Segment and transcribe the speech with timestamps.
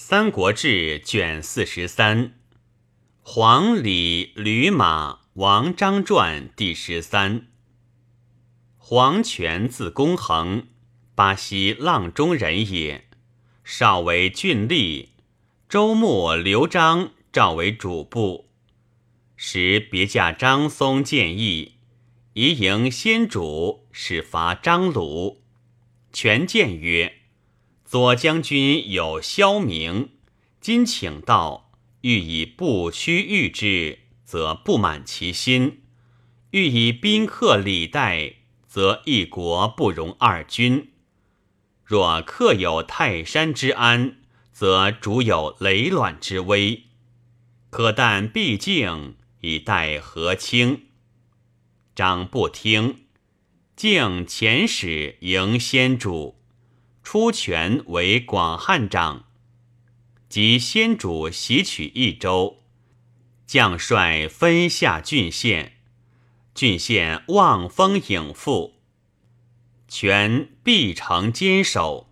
[0.00, 2.38] 三国志》卷四十三，
[3.20, 7.48] 黄李吕马王张传第十三。
[8.76, 10.68] 黄权字公衡，
[11.16, 13.08] 巴西阆中人也。
[13.64, 15.08] 少为郡吏，
[15.68, 18.50] 周穆、刘璋召为主簿。
[19.34, 21.78] 时别驾张松建议，
[22.34, 25.42] 宜迎先主，使伐张鲁。
[26.12, 27.17] 权谏曰。
[27.88, 30.10] 左将军有萧明，
[30.60, 31.70] 今请到，
[32.02, 35.78] 欲以不屈御之，则不满其心；
[36.50, 38.34] 欲以宾客礼待，
[38.66, 40.92] 则一国不容二君。
[41.82, 44.18] 若客有泰山之安，
[44.52, 46.82] 则主有雷卵之危。
[47.70, 50.88] 可但毕竟以待和亲。
[51.94, 53.06] 张不听，
[53.74, 56.37] 敬遣使迎先主。
[57.10, 59.24] 出权为广汉长，
[60.28, 62.58] 即先主袭取益州，
[63.46, 65.78] 将帅分下郡县，
[66.54, 68.74] 郡县望风引附，
[69.88, 72.10] 权必城坚守。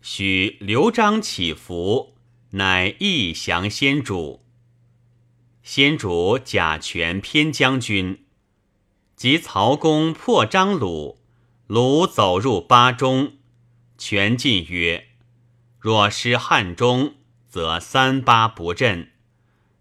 [0.00, 2.16] 许刘璋起伏，
[2.50, 4.44] 乃义降先主。
[5.62, 8.24] 先主假权偏将军，
[9.14, 11.20] 及曹公破张鲁，
[11.68, 13.34] 鲁走入巴中。
[14.04, 15.10] 权进曰
[15.78, 17.14] ：“若失汉中，
[17.48, 19.12] 则三八不振，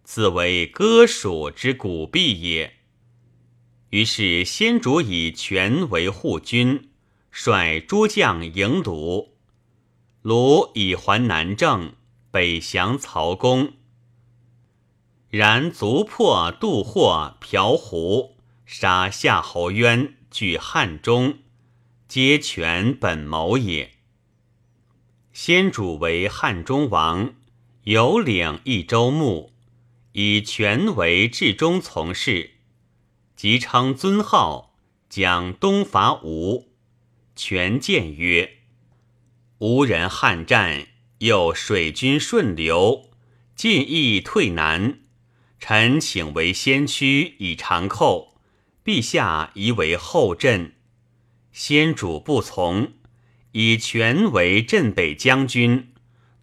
[0.04, 2.76] 此为割蜀之古弊也。”
[3.90, 6.92] 于是先主以权为护军，
[7.32, 9.40] 率诸将迎鲁。
[10.22, 11.96] 鲁以还南郑，
[12.30, 13.74] 北降曹公。
[15.30, 21.40] 然卒破杜霍、朴胡，杀夏侯渊，据汉中，
[22.08, 23.94] 皆权本谋也。
[25.44, 27.34] 先主为汉中王，
[27.86, 29.52] 有领益州牧，
[30.12, 32.52] 以权为至中从事，
[33.36, 34.76] 即称尊号，
[35.10, 36.70] 将东伐吴。
[37.36, 38.58] 权谏曰
[39.58, 40.86] ：“吴人汉战，
[41.18, 43.10] 又水军顺流，
[43.56, 45.00] 进易退难。
[45.58, 48.40] 臣请为先驱以长寇，
[48.86, 50.76] 陛下宜为后阵。
[51.52, 52.94] 先主不从。”
[53.52, 55.92] 以权为镇北将军，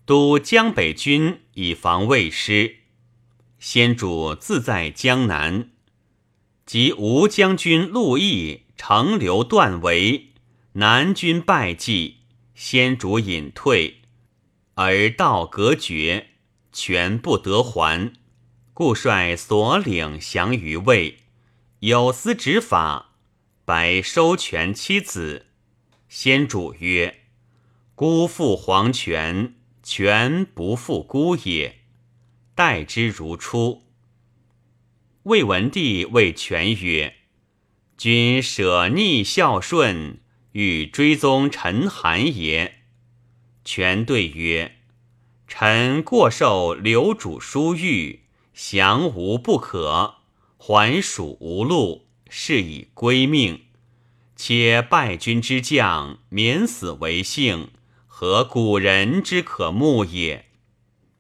[0.04, 2.76] 督江北军以防魏师。
[3.58, 5.70] 先主自在江南，
[6.64, 10.28] 及吴将军陆毅乘流断围，
[10.74, 12.18] 南军败绩，
[12.54, 14.02] 先主隐退，
[14.74, 16.28] 而道隔绝，
[16.72, 18.12] 权不得还，
[18.72, 21.18] 故率所领降于魏，
[21.80, 23.14] 有司执法，
[23.64, 25.46] 白收权妻子。
[26.08, 27.20] 先主曰
[27.94, 31.80] ：“孤负黄泉，泉不负孤也。
[32.54, 33.84] 待之如初。”
[35.24, 37.14] 魏文帝谓权曰
[37.98, 40.20] ：“君舍逆孝顺，
[40.52, 42.76] 欲追宗陈韩也？”
[43.62, 44.76] 权对曰
[45.46, 48.20] ：“臣过受刘主书谕，
[48.54, 50.14] 降吴不可，
[50.56, 53.64] 还蜀无路，是以归命。”
[54.40, 57.72] 且败军之将免死为幸，
[58.06, 60.46] 何古人之可慕也？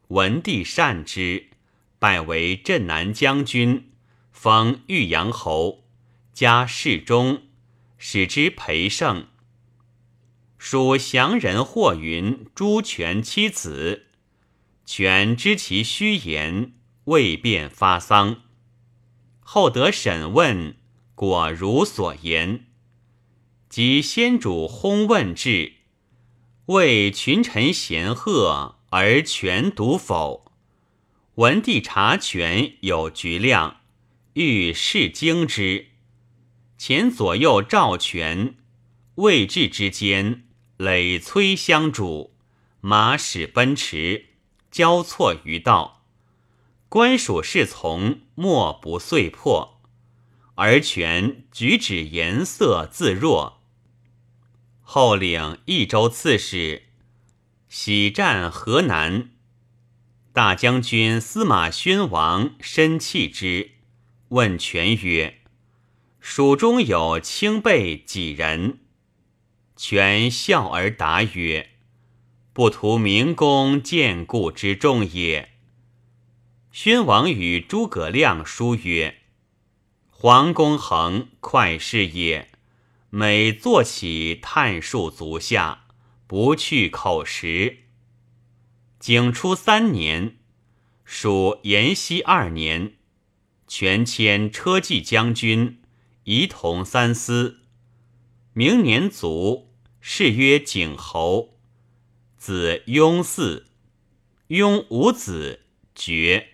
[0.06, 1.48] 文帝善之，
[1.98, 3.90] 拜为镇南将军，
[4.30, 5.82] 封豫阳侯，
[6.32, 7.42] 加侍中，
[7.98, 9.26] 使之陪胜。
[10.56, 14.06] 属降人或云朱权妻子，
[14.86, 16.72] 权知其虚言，
[17.06, 18.42] 未便发丧。
[19.40, 20.76] 后得审问，
[21.16, 22.66] 果如所言。
[23.68, 25.74] 及先主薨问至，
[26.66, 30.52] 谓群臣贤贺，而权独否。
[31.34, 33.80] 文帝察权有局量，
[34.32, 35.88] 欲试经之。
[36.78, 38.56] 前左右召权，
[39.16, 40.44] 未至之间，
[40.78, 42.34] 累催相主，
[42.80, 44.30] 马使奔驰，
[44.70, 46.06] 交错于道。
[46.88, 49.82] 官属侍从莫不遂破，
[50.54, 53.57] 而权举止颜色自若。
[54.90, 56.84] 后领益州刺史，
[57.68, 59.28] 喜战河南。
[60.32, 63.72] 大将军司马宣王深弃之，
[64.28, 65.42] 问权曰
[66.20, 68.78] ：“蜀中有卿辈几人？”
[69.76, 71.68] 权笑而答曰
[72.54, 75.50] ：“不图明公见故之众也。”
[76.72, 79.18] 宣王与诸葛亮书曰
[80.08, 82.48] ：“黄公衡快士也。”
[83.10, 85.86] 每坐起，探数足下，
[86.26, 87.84] 不去口食。
[88.98, 90.36] 景初三年，
[91.06, 92.96] 属延熙二年，
[93.66, 95.80] 权迁车骑将军，
[96.24, 97.60] 仪同三司。
[98.52, 99.72] 明年卒，
[100.02, 101.58] 谥曰景侯。
[102.36, 103.64] 子雍嗣，
[104.48, 105.60] 雍无子，
[105.94, 106.48] 绝。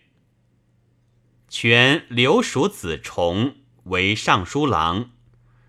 [1.49, 5.11] 权留属子重为尚书郎，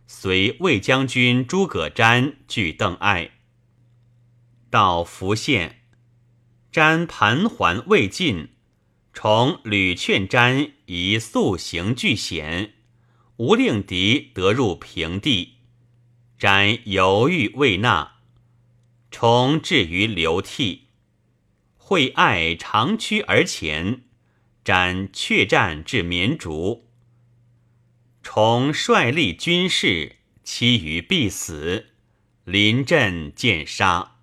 [0.07, 3.31] 随魏将军诸葛瞻拒邓艾。
[4.69, 5.81] 到福县，
[6.71, 8.49] 瞻盘桓未尽，
[9.13, 12.73] 重屡劝瞻以速行拒险，
[13.37, 15.53] 无令敌得入平地。
[16.39, 18.17] 瞻犹豫未纳，
[19.09, 20.89] 重至于流涕，
[21.77, 24.01] 惠爱长驱而前。
[24.65, 26.84] 斩却战至绵竹，
[28.27, 31.91] 重率立军事，其余必死，
[32.43, 34.14] 临阵见杀。